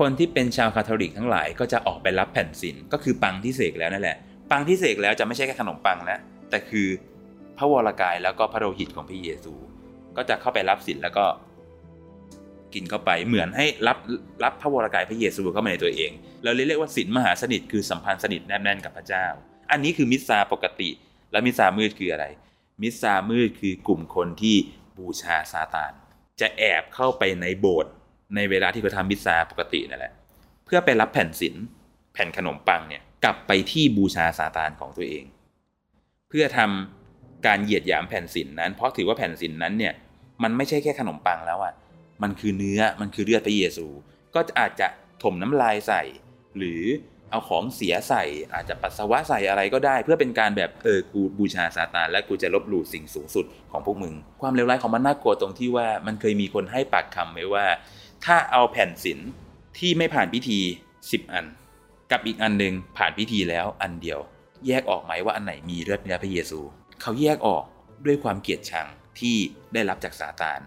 [0.00, 4.16] คนที่เป็นชาวคาทอลิกทั้งหลายก็จะออกไปรับแผ่นศิลก็คือปังที่เสกแล้วนั่นแหละ
[4.50, 6.18] ปังที่เสกแล้วจะไม่ใช่แค่ขนมปังนะ
[6.50, 6.88] แต่คือ
[7.62, 9.54] ระวรากายแล้วก็พระโลหิตของพระเยซู
[10.16, 11.24] ก็จะเข้าไปรับศิลแล้วก็
[12.74, 13.98] กินเข้าไปเหมือนให้รับ
[14.44, 16.10] รับพระวรากายพระเยซูเข้ามาในตัวเอง
[16.42, 19.26] เราเรียกว่าศีลมหาสนิทคือสัมพันธ์สนิทแนบแน่นกับพระเจ้า
[19.70, 20.90] อันนี้คือมิสซาปกติ
[21.32, 22.26] แล้วมิสซามืดคืออะไร
[22.82, 24.56] มิสซามืดคือกลุ่มคนที่
[24.98, 25.92] บูชาซาตาน
[26.40, 27.92] จะแอบเข้าไปในโบสถ์
[28.34, 30.12] ในเวลาที่เขาทำมิสซาปกตินั่นแหละ
[30.64, 31.54] เพื่อไปรับแผ่นศิล
[32.12, 35.24] แผ่นขนมปังเนี่ยกลับไปที่บูชาซาตานของตัวเอง
[36.28, 37.01] เพื่อทำ
[37.46, 39.92] การเหยียดหยามแผ่นศิลนั้น เพราะถือว่าแผ่นศิลนั้นเนี่ย
[40.42, 41.74] มันไม่ใช่แค่ขนมปังแล้วอะ
[42.22, 43.86] มันคือเนื้อมันคือเลือดพระเยซู
[44.34, 44.86] ก็อาจจะ
[45.22, 46.02] ถมน้ำลายใส่
[46.58, 46.82] หรือ
[47.30, 48.24] เอาของเสียใส่
[48.54, 57.66] อาจจะปัสสาวะใส่อะไรก็ได้ เพื่อเป็นการแบบเออกูบูชาซาตานและกูจะลบหลู่สิ่งสูงสุดของพวกมึง ความเลวร้ายของมันน่ากลัวตรงที่ว่ามันเคยมีคนให้ปากคำไว้ว่า
[58.24, 59.18] ถ้าเอาแผ่นศิล
[59.78, 60.58] ที่ไม่ผ่านพิธี
[60.96, 61.46] 10 อัน
[62.10, 64.20] กับอีกอันหนึ่งผ่านพิธีแล้วอันเดียว
[64.66, 66.60] แยกออกไหมว่าอันไหนมีเลือดเนื้อพระเยซู
[67.02, 67.64] เขาแยกออก
[68.06, 68.86] ด้วยความเกลียดชัง
[69.20, 69.36] ที่
[69.74, 70.60] ได้รับจากซาตาน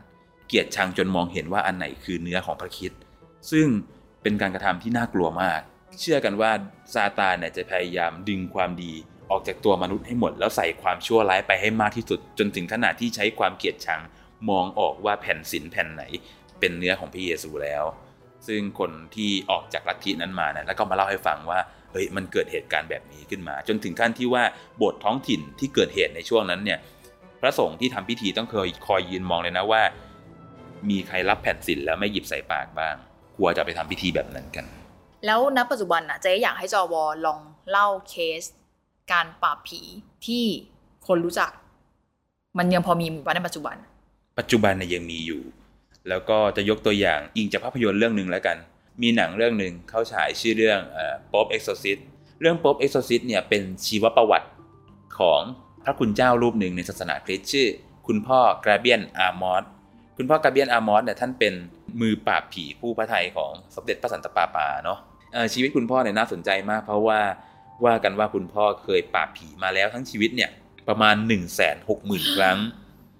[0.47, 2.91] เกลียดชังจนมองเห็นว่าอันไหนคือเนื้อของพระคิด
[3.51, 3.67] ซึ่ง
[4.21, 5.61] เป็นการกระทำที่น่ากลัวมาก
[5.99, 6.51] เชื่อกันว่า
[6.93, 8.93] ซาตานเนี่ยจะพยายามดึงความดี
[9.31, 14.01] ออกจากตัวมนุษย์ให้หมด แล้วใส่ความชั่วร้ายไปให้มากที่สุด จนถึงขนาดที่ใช้ความเกลียดชัง
[14.49, 16.03] มองออกว่าแผ่นศิลแผ่นไหน
[16.59, 17.83] เป็นเนื้อของพระเยซูแล้ว
[18.47, 21.59] ซึ่งคนที่ออกจากลัทธินั้นมาเนี่ยแล้วก็มาเล่าให้ฟังว่า
[21.95, 24.43] เฮ้ยมันเกิดเหตุการณ์แบบนี้ขึ้นมา จนถึงขั้นที่ว่า
[24.77, 26.79] โบสถ์ท้องถิ่นที่เกิดเหตุในช่วงนั้นเนี่ย
[27.41, 29.81] พระสงฆ์ที่ทำพิธีต้องเคยคอยยืนมองเลยนะว่า
[30.89, 32.95] มีใครรับแผ่นศีลแล้วไม่หยิบใส่ปากบ้าง
[33.37, 34.65] กลัวจะไปทำพิธีแบบนั้นกัน
[35.25, 38.43] แล้วณปัจจุบันน่ะเจอยากให้จอวอลองเล่าเคส
[39.11, 39.81] การปราบผี
[40.25, 40.43] ที่
[41.07, 41.51] คนรู้จัก
[42.57, 43.75] มันยังพอมีอยู่บ้างในปัจจุบัน
[44.39, 45.41] ปัจจุบันเนี่ยยังมีอยู่
[46.09, 48.57] แล้วก็จะยกตัวอย่างอิงจากภาพยนตร์เรื่องหนึ่งแล้วกัน
[49.01, 50.79] มีหนังเรื่องหนึ่งเข้าฉายชื่อเรื่อง
[51.33, 51.99] Pope's Exorcist
[52.41, 54.49] เรื่อง Pope's Exorcist เนี่ยเป็นชีวประวัติ
[55.19, 55.41] ของ
[55.83, 57.67] พระคุณเจ้ารูปหนึ่งในศาสนาคริสต์ชื่อ
[58.07, 59.63] คุณพ่อกาเบรียลอามอร์ธ
[60.17, 61.53] คุณพ่อกาเบรียลอามอร์ธเนี่ยท่านเป็น
[62.01, 64.99] มือปราบผีคู่พระทัยของสมเด็จพระสันตะปาปาเนาะ
[65.33, 67.19] เอ่อชีวิตคุณพ่อเนี่ยน่าสนใจมาก เพราะว่า
[67.85, 70.49] ว่ากันว่าคุณพ่อเคยปราบผีมาแล้วทั้งชีวิตเนี่ย
[70.87, 71.41] ประมาณ1 6 0 0
[72.11, 72.57] 0 0ครั้ง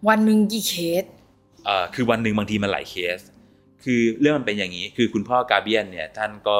[0.07, 1.03] วันหนึ่งกี่เคส
[1.65, 3.19] เอ่อคือวันหนึ่งบางทีมันหลายเคส
[3.85, 6.57] คือเรื่องมันเป็นอย่างนี้ คือคุณพ่อกาเบรียลเนี่ยท่านก็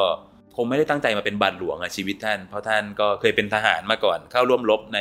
[0.55, 4.99] คงไม่ได้ตั้งใจมาเป็นบาทหลวงอะชีวิตท่าน เพราะท่านก็เคยเป็นทหารมาก่อน เข้าร่วมรบใน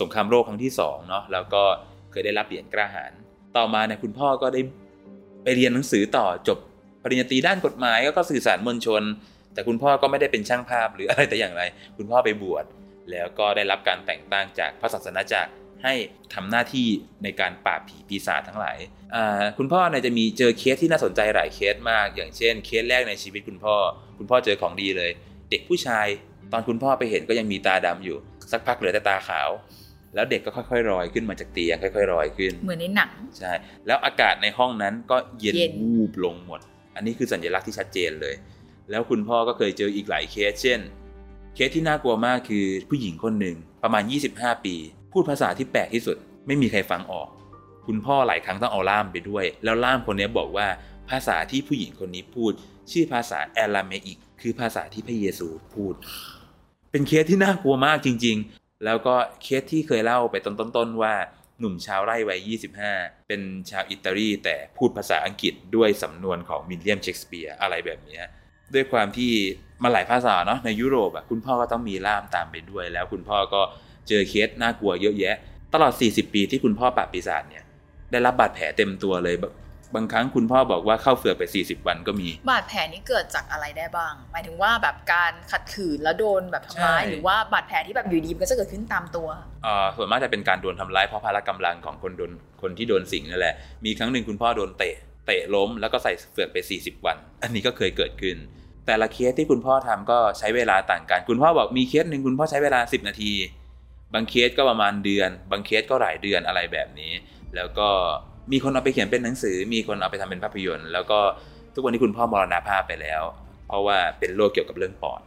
[0.00, 1.62] สงครามโลกครั้งที่สองเนาะแล้วก็
[2.10, 3.12] เคยได้รับเหรียญกล้าหาญ
[3.56, 4.60] ต่อมาเนี่ยคุณพ่อก็ได้
[5.42, 6.58] ไปเรียนหนังสือต่อจบ
[7.02, 9.02] ปริญญาตรีด้านกฎหมายก็สื่อสารมวลชน
[9.54, 11.62] แต่คุณพ่อก็ไม่ได้เป็นช่างภาพหรืออะไรแต่อย่างไร
[11.96, 12.64] คุณพ่อไปบวช
[13.10, 15.50] แล้วก็ได้รับการแต่งตั้งจากพระศาสนาจักร
[15.84, 15.94] ให้
[16.34, 16.86] ทำหน้าที่
[17.22, 18.78] ในการปราบผีปีศาจทั้งหลาย
[19.58, 23.74] คุณพ่อเนี่ยจะมีเจอเคสที่น่าสนใจหลายเคสมาก อย่างเช่น เคสแรกในชีวิตคุณพ่อ
[24.18, 25.10] คุณพ่อเจอของดีเลย
[25.50, 26.06] เด็กผู้ชาย
[26.52, 28.16] ตอนคุณพ่อไปเห็นก็ยังมีตาดำอยู่
[28.52, 29.50] สักพักเหลือแต่ตาขาว
[30.14, 33.52] แล้วเด็กก็ค่อยๆลอยขึ้นมาจากเตียงค่อยๆลอยขึ้น เหมือนในหนังใช่
[33.86, 36.60] แล้วอากาศในห้องนั้นก็เย็นเย็นวูบลงหมด
[36.96, 38.34] อันนี้คือสัญลักษณ์ที่ชัดเจนเลย
[38.90, 40.80] แล้วคุณพ่อก็เคยเจออีกหลายเคส เช่น
[41.54, 44.02] เคสที่น่ากลัวมากคือผู้หญิงคนหนึ่งประมาณ
[44.34, 44.76] 25 ปี
[45.12, 46.16] พูดภาษาที่แปลกที่สุด
[46.46, 47.28] ไม่มีใครฟังออก
[47.86, 50.66] คุณพ่อหลายครั้งต้องเอาล่ามไปด้วย แล้วล่ามคนนี้บอกว่า
[51.10, 52.52] ภาษาที่ผู้หญิงคนนี้พูด
[52.90, 55.94] ชื่อภาษาอราเมอิก คือภาษาที่พระเยซูพูด
[56.92, 61.14] เป็นเคสที่น่ากลัวมากจริง ๆ แล้วก็เคสที่เคยเล่าไปต้นๆว่า
[61.58, 62.50] หนุ่มชาวไร่วัย
[62.86, 63.40] 25 เป็น
[63.70, 68.20] ชาวอิตาลีแต่พูดภาษาอังกฤษด้วยสำนวนของวิลเลียมเชกสเปียร์อะไรแบบนี้
[68.74, 69.32] ด้วยความที่
[69.82, 73.62] มาหลายภาษาเนาะในยุโรปอะคุณพ่อก็ต้องมีล่ามตามไปด้วย แล้วคุณพ่อก็
[74.08, 75.36] เจอเคสน่ากลัวเยอะแยะ
[75.74, 77.64] ตลอด 40 ปีที่คุณพ่อปราบปีศาจเนี่ย
[78.10, 79.36] ได้รับบาดแผลเต็มตัวเลย
[79.94, 89.28] บางครั้งคุณพ่อบอกว่าเข้าเฝือกไป 40 วันก็มี บาดแผลนี้เกิดจากอะไรได้บ้าง หมายถึงว่าแบบการขัดขืนแล้วโดนแบบทำร้ายใช่หรือว่าบาดแผลที่แบบอยู่ดีมันก็จะเกิดขึ้นตามตัว
[89.64, 94.94] เอ่อส่วนมากจะเป็นการโดนทำร้ายเพราะพละกำลังของคนโดนคนที่โดนสิงนั่นแหละ มีครั้งหนึ่งคุณพ่อโดนเตะ
[95.26, 98.36] เตะล้มแล้วก็ใส่เฝือกไป 40 วัน อันนี้ก็เคยเกิดขึ้น
[98.86, 103.32] แต่ละเคสที่คุณพ่อทำก็ใช้เวลาต่างกัน คุณพ่อบอกมีเคสหนึ่งคุณพ่อใช้เวลา 10 นาที
[104.14, 107.12] บางเคสก็ประมาณเดือน บางเคสก็หลายเดือนอะไรแบบนี้
[107.56, 107.88] แล้วก็
[108.52, 111.18] มีคนเอาไปเขียนเป็นหนังสือ มีคนเอาไปทำเป็นภาพยนตร์ แล้วก็
[111.74, 113.22] ทุกวันนี้คุณพ่อมรณภาพไปแล้ว
[113.68, 115.20] เพราะว่าเป็นโรคเกี่ยวกับเรื่องปอด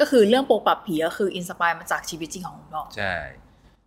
[0.00, 3.14] ก็คือเรื่องโป๊ปปราบผีก็คือ inspire มาจากชีวิตจริงของคุณพ่อใช่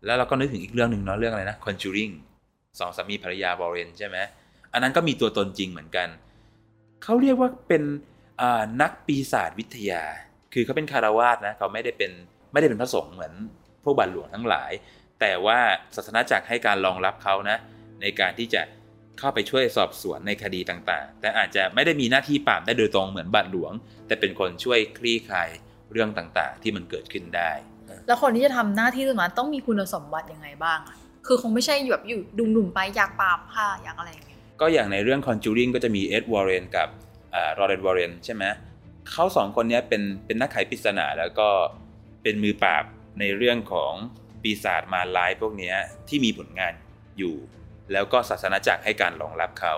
[0.06, 2.14] แล้วเราก็นึกถึงอีกเรื่องหนึ่งเนาะเรื่องอะไรนะ Conjuring
[2.80, 4.18] สองสามีภรรยาวอร์เรนใช่ไหม
[4.74, 6.08] อันนั้นก็มีตัวตนจริงเหมือนกัน
[7.04, 7.84] เขาเรียกว่าเป็น
[8.42, 10.04] อ่านักปีศาจวิทยา
[10.54, 12.12] คือเขาเป็นคารวาสนะเขาไม่ได้เป็น
[12.52, 13.34] ไม่ได้เป็นพระสงฆ์เหมือน
[13.84, 14.72] พวกบาทหลวงทั้งหลาย
[15.22, 15.60] แต่ว่า
[15.96, 17.58] ศาสนาจักรให้การรองรับเขานะ
[18.02, 18.62] ในการที่จะ
[19.20, 23.74] เข้าไปช่วยสอบสวนในคดีต่างๆ แต่อาจจะไม่ได้มีหน้าที่ปราบได้โดยตรงเหมือนบาทหลวง
[24.08, 25.50] แต่เป็นคนช่วยคลี่คลาย
[25.92, 27.52] เรื่องต่างๆ ที่มันเกิดขึ้นได้
[28.08, 30.96] แล้วคนที่จะทำหน้าที่ตรงนั้นต้องมีคุณสมบัติยังไงบ้างอะ
[31.28, 36.88] คือคงไม่ใช่แบบอยู่ดุมๆไปอยากปราบค่ะอยากอะไรอย่างเงี้ยก็อย่างในเรื่อง Conjuring ก็จะมีเอ็ดวอร์เรนกับ
[37.58, 38.44] รอเรนวอร์เรนใช่ไหม
[39.12, 41.48] เขาสองคนเนี้ยเป็นเป็นนักไขปริศนาแล้วก็
[42.24, 42.84] เป็นมือปราบ
[43.20, 43.94] ในเรื่องของ
[44.42, 45.74] ปีศาจมารร้ายพวกนี้
[46.08, 46.74] ที่มีผลงาน
[47.18, 47.36] อยู่
[47.94, 49.76] แล้วก็ศาสนาจักรให้การรองรับเขา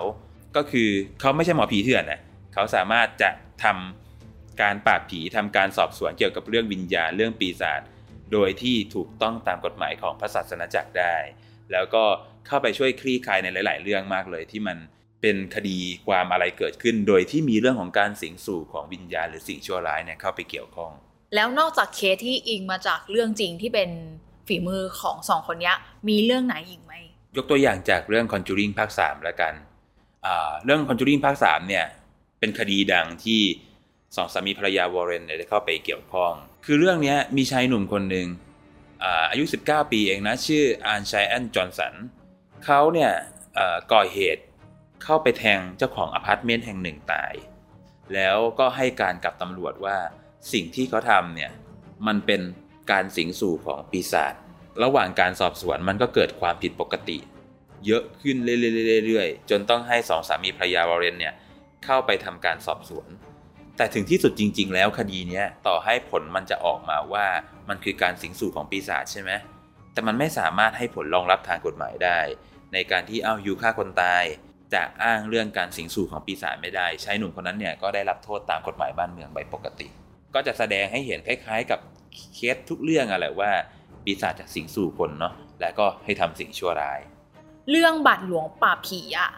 [0.56, 2.20] ก็คือเขาไม่ใช่หมอผีเถื่อนนะ
[2.54, 3.30] เขาสามารถจะ
[3.64, 7.80] ทำการปราบผีทำการสอบสวนเกี่ยวกับเรื่องวิญญาณเรื่องปีศาจ
[8.32, 11.16] โดยที่ถูกต้องตามกฎหมายของพระศาสนาจักรได้
[11.72, 12.04] แล้วก็
[12.46, 14.76] เข้าไปช่วยคลี่คลายในหลาย ๆ เรื่องมากเลยที่มัน
[15.22, 20.92] เป็นคดีความอะไรเกิดขึ้น โดยที่มีเรื่องของการสิงสู่ของวิญญาณหรือสิ่งชั่วร้ายเนี่ยเข้าไปเกี่ยวข้อง
[21.34, 23.90] แล้วนอกจากเคสที่อิงมาจากเรื่องจริงที่เป็น
[24.46, 25.72] ฝีมือของสองคนนี้
[26.08, 26.92] มีเรื่องไหนอีกไหม
[27.36, 29.54] ยกตัวอย่างจากเรื่อง Conjuring ภาค3แล้วกัน
[30.64, 31.84] เรื่อง Conjuring ภาค3เนี่ย
[32.38, 33.40] เป็นคดีดังที่
[34.16, 36.32] สองสามีภรรยาวอร์เรนได้เข้าไปเกี่ยวข้อง
[36.64, 38.26] คือเรื่องนี้มีชายหนุ่มคนหนึ่ง
[39.04, 41.94] อาอายุ 19 ปีเองนะ ชื่ออานชัยแอนจอห์นสัน
[42.64, 43.12] เขาเนี่ย
[43.92, 44.42] ก่อเหตุ
[45.04, 47.34] เข้าไปแทงเจ้าของอพาร์ตเมนต์แห่งหนึ่งตาย
[48.14, 49.96] แล้วก็ให้การกับตำรวจว่า
[50.52, 51.50] สิ่งที่เขาทำเนี่ย
[52.06, 52.40] มันเป็น
[52.90, 54.34] การสิงสู่ของปีศาจ
[54.82, 57.18] ระหว่างการสอบสวนมันก็เกิดความผิดปกติ
[57.86, 61.34] เยอะขึ้นเรื่อยๆๆจนต้องให้สองสามีภรรยาวอร์เรนเนี่ย
[61.84, 63.08] เข้าไปทำการสอบสวน
[63.76, 67.26] แต่ถึงที่สุดจริง ๆ แล้วคดีนี้ต่อให้ผลมันจะออกมาว่า
[67.68, 69.30] มันคือการสิงสู่ของปีศาจใช่ไหม
[69.92, 72.18] แต่มันไม่สามารถให้ผลรองรับทางกฎหมายได้
[72.72, 74.24] ในการที่เอายูฆ่าคนตาย
[74.74, 79.88] จะอ้างเรื่องการสิงสู่ของปีศาจไม่ได้ชายหนุ่มคนนั้นเนี่ยก็ได้รับโทษตามกฎหมายบ้านเมืองใบปกติ
[80.34, 81.80] ก็จะแสดงให้เห็นคล้าย ๆ กับ
[82.34, 83.50] เคสทุกเรื่องอะแหละว่า
[84.04, 87.00] ปีศาจจะสิงสู่คนเนาะและก็ให้ทำสิ่งชั่วร้าย
[87.70, 89.30] เรื่องบาทหลวงปราบผีอะ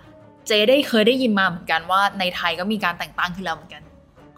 [0.46, 3.82] เจได้เคยได้ยินมาเหมือนกันว่าในไทยก็มีการแต่งตั้งขึ้นแล้วเหมือนกัน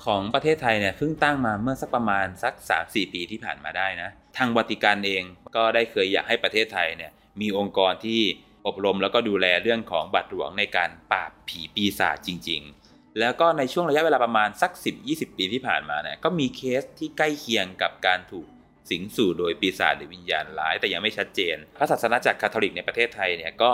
[0.05, 5.23] ของประเทศไทยเนี่ยเพิ่งตั้งมาเมื่อสักประมาณสัก 3-4 ปีที่ผ่านมาได้นะ ทางวัติกันเอง
[5.57, 8.21] ก็ได้เคยอยากให้ประเทศไทยเนี่ยมีองค์กรที่
[8.66, 12.78] อบรมแล้วก็ดูแลเรื่องของบัตรหลวงในการปราบผีปีศาจจริงๆ
[13.21, 14.71] แล้วก็ในช่วงระยะเวลาประมาณสัก
[15.05, 18.47] 10-20 ปีที่ผ่านมาเนี่ยก็มีเคสที่ใกล้เคียงกับการถูก
[18.91, 23.73] สิงสู่โดยปีศาจหรือวิญญาณร้าย แต่ยังไม่ชัดเจน พระศาสนาจักรคาทอลิกในประเทศไทยเนี่ยก็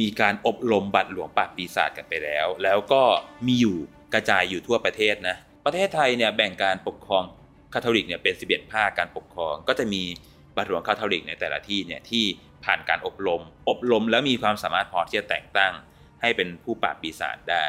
[0.00, 3.02] มีการอบรมบัตรหลวงปราบปีศาจกันไปแล้ว แล้วก็
[3.46, 3.76] มีอยู่
[4.14, 7.24] กระจายอยู่ทั่วประเทศนะ ประเทศไทยเนี่ยแบ่งการปกครอง
[7.74, 10.02] คาทอลิกเนี่ยเป็น 11 ภาคการปกครอง ก็จะมี
[10.56, 12.24] บาทหลวงคาทอลิกในแต่ละที่เนี่ยที่
[12.64, 15.72] ผ่านการอบรม อบรมแล้วมีความสามารถพอที่จะแต่งตั้ง
[16.22, 17.66] ให้เป็นผู้ปราบปีศาจได้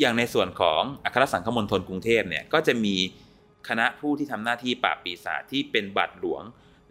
[0.00, 2.96] อย่างในส่วนของอัครสังฆมณฑลกรุงเทพเนี่ยก็จะมี
[3.68, 6.42] คณะผู้ที่ทำหน้าที่ปราบปีศาจที่เป็นบาทหลวง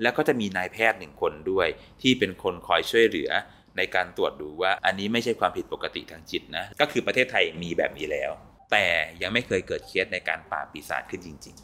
[0.02, 1.67] แล้วก็จะมีนายแพทย์หนึ่งคนด้วย
[2.02, 3.32] ที่เป็นคนคอยช่วยเหลือ
[3.78, 8.32] ในการตรวจดูว่าอันนี้ไม่ใช่ความผิดปกติทางจิตนะ ก็คือประเทศไทยมีแบบนี้แล้ว
[8.72, 8.86] แต่
[9.22, 11.58] ยังไม่เคยเกิดเคสในการปราบปีศาจขึ้นจริง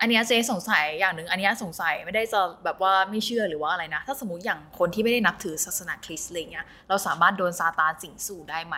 [0.00, 8.76] อัอันนี้เจ๊สงสัยอย่างหนึ่งอันนี้สงสัยไม่ได้จะแบบว่าไม่เชื่อหรือว่าอะไรนะ ถ้าสมมติอย่างคนที่ไม่ได้นับถือศาสนาคริสต์อะไรเงี้ยเราสามารถโดนซาตานสิงสู่ได้ไหม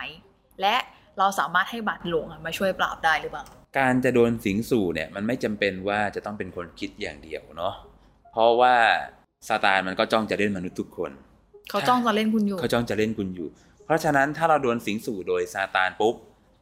[0.61, 0.75] และ
[1.19, 3.43] เราสามารถให้บาตรหลวงอะมาช่วยปราบได้หรือเปล่า
[3.77, 7.73] การจะโดนสิงสู่เนี่ยมันไม่จำเป็นว่าจะต้องเป็นคนคิดอย่างเดียวเนาะ
[8.31, 8.75] เพราะว่า
[9.47, 11.11] ซาตานมันก็จ้องจะเล่นมนุษย์ทุกคน
[11.69, 13.49] เขาจ้องจะเล่นคุณอยู่ เขาจ้องจะเล่นคุณอยู่
[13.85, 16.15] เพราะฉะนั้นถ้าเราโดนสิงสู่โดยซาตานปุ๊บ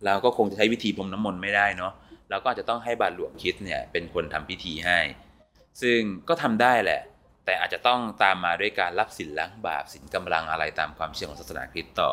[0.06, 1.94] เราก็คงจะใช้วิธีพรมน้ำมนต์ไม่ได้เนาะ
[2.30, 5.00] เราก็อาจจะต้องให้บาทหลวงคิดเนี่ยเป็นคนทำพิธีให้
[5.82, 7.02] ซึ่งก็ทำได้แหละ
[7.46, 12.10] แต่อาจจะต้องตามมาด้วยการรับสินล้างบาปสินกำลังอะไรตามความเชื่อของศาสนาคริสต์ต่อ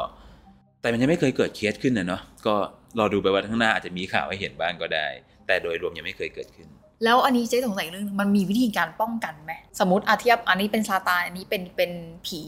[0.83, 2.55] แต่มันยังไม่เคยเกิดเคสขึ้นนะเนาะก็
[2.99, 5.07] รอดูไปวันข้างหน้าอาจจะมีข่าวให้เห็นบ้างก็ได้
[5.47, 6.69] แต่โดยรวมยังไม่เคยเกิดขึ้น
[7.05, 11.93] แล้วอันนี้เจ๊สงสัยเรื่องมันมีวิธีการป้องกันไหมสมมติอาเทียบอันนี้เป็นซาตานอันนี้เป็นเป็น
[12.27, 12.43] ผี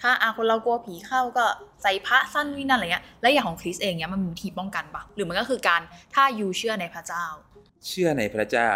[0.00, 1.46] ถ้าอาคนเรากลัวผีเข้าก็
[1.82, 5.80] ใส่พระสั้นวินั่นอะไรเงี้ยแล้วอย่างของคริสเองเนี้ยมันมีวิธีป้องกันปะหรือมันก็คือการ
[6.14, 7.24] ถ้าอยู่เชื่อในพระเจ้า
[7.88, 8.72] เชื่อในพระเจ้า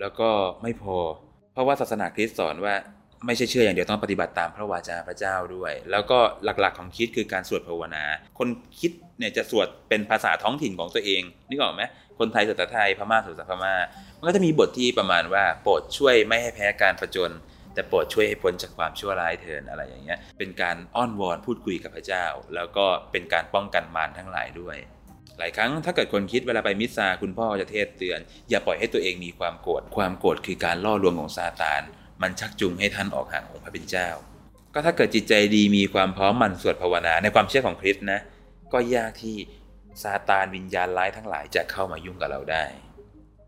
[0.00, 0.28] แล้วก็
[0.62, 0.96] ไม่พอ
[1.52, 2.74] เพราะว่าศาสนาคริสต์สอนว่า
[3.26, 8.04] ไม่ใช่เชื่ออย่างเดียวต้องปฏิบัติตามพระวาจาพระเจ้าด้วย แล้วก็หลักๆของคิดคือการสวดภาวนา
[8.38, 8.48] คน
[8.80, 11.82] คิดเนี่ยจะสวดเป็นภาษาท้องถิ่นของตัวเองนึกออกไหม
[12.18, 13.74] คนไทยสวดแต่ไทยพม่าสวดแต่พม่า
[14.18, 17.32] มันก็จะมีบทที่ประมาณว่าโปรดช่วยไม่ให้แพ้การประจน
[17.74, 24.76] แต่โปรดช่วยให้พ้นจากความชั่วร้ายเถินอะไรอย่างเงี้ยเป็นการอ้อนวอนพูดคุยกับพระเจ้า แล้วก็เป็นการป้องกันมารทั้งหลายด้วย
[25.38, 28.18] หลายครั้งถ้าเกิดคนคิดเวลาไปมิสซาคุณพ่อจะเทศเตือน
[28.50, 31.82] อย่าปล่อยให้ตัวเองมีความโกรธความโกรธคือการล่อลวงของซาตาน
[32.22, 34.08] มันชักจูงให้ท่านออกห่างองค์พระเป็นเจ้า
[34.74, 38.20] ก็ถ้าเกิดจิตใจดีมีความพร้อมหมั่นสวดภาวนาในความเชื่อของคริสต์นะ
[38.72, 39.36] ก็ยากที่
[40.02, 42.64] ซาตานวิญญาณร้ายทั้งหลายจะเข้ามายุ่งกับเราได้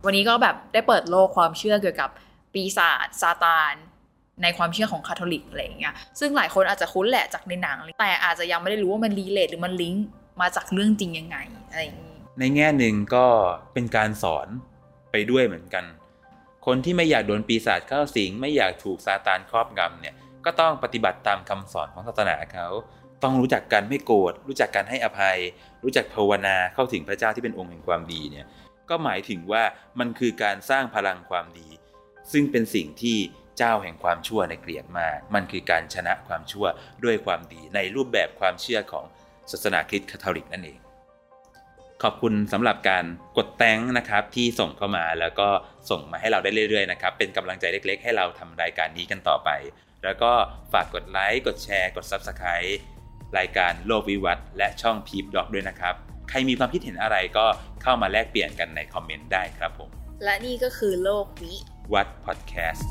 [0.05, 2.11] วันนี้ก็แบบได้เปิดโลกความเชื่อเกี่ยวกับ
[2.55, 3.75] ปีศาจซาตาน
[4.43, 10.07] ในความเชื่อของคาทอลิกอะไรอย่างเงี้ย ซึ่งหลายคนอาจจะคุ้นแหละจากในหนัง แต่อาจจะยังไม่ได้รู้ว่ามัน relate หรือมันลิงก์
[10.41, 11.37] มาจากเรื่องจริงยังไง
[11.71, 13.27] อะไรอย่างงี้ ในแง่หนึ่งก็
[13.73, 14.49] เป็นการสอน
[15.13, 15.85] ไปด้วยเหมือนกัน
[16.73, 22.69] คนที่ไม่อยากโดนปีศาจเข้าสิง ไม่อยากถูกซาตานครอบงำเนี่ยก็ต้องปฏิบัติตามคำสอนของศาสนาเขา
[23.23, 25.39] ต้องรู้จักการไม่โกรธรู้จักการให้อภัย
[25.83, 28.47] รู้จักภาวนาเข้าถึงพระเจ้าที่เป็นองค์แห่งความดีเนี่ย
[28.91, 29.63] ก็หมายถึงว่า
[30.01, 31.69] มันคือการสร้างพลังความดี
[32.33, 33.19] ซึ่งเป็นสิ่งที่
[33.59, 36.67] เจ้าแห่งความชั่วในเกลียดมาก มันคือการชนะความชั่ว
[37.05, 39.05] ด้วยความดีในรูปแบบความเชื่อของ
[39.51, 40.79] ศาสนาคริสต์คาทอลิกนั่นเอง
[42.05, 43.05] ขอบคุณสำหรับการ
[43.39, 45.49] กดแตงนะครับที่ส่งเข้ามาแล้วก็
[45.91, 49.51] ส่งมาให้เราได้เรื่อยๆนะครับเป็นกำลังใจเล็กๆ ให้เราทำรายการนี้กันต่อไป
[50.05, 50.33] แล้วก็
[50.73, 52.73] ฝากกดไลค์กดแชร์ กด Subscribe
[53.39, 55.95] รายการโลกวิวัฒน์และช่องพีพด็อกด้วยนะครับ
[56.29, 57.47] ใครมีความคิดเห็นอะไรก็
[57.83, 59.89] เข้ามาแลกเปลี่ยนกันในคอมเมนต์ได้ครับผม
[60.25, 61.55] และนี่ก็คือโลกวิ
[61.93, 62.91] วัดพอดแคสต์